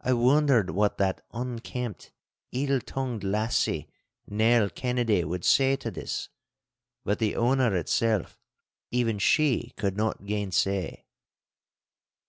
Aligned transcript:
I 0.00 0.12
wondered 0.12 0.70
what 0.70 0.96
that 0.98 1.22
unkempt, 1.32 2.12
ill 2.52 2.80
tongued 2.80 3.24
lassie, 3.24 3.88
Nell 4.28 4.70
Kennedy, 4.72 5.24
would 5.24 5.44
say 5.44 5.74
to 5.74 5.90
this. 5.90 6.28
But 7.02 7.18
the 7.18 7.34
honour 7.34 7.74
itself 7.74 8.38
even 8.92 9.18
she 9.18 9.72
could 9.76 9.96
not 9.96 10.24
gainsay. 10.24 11.04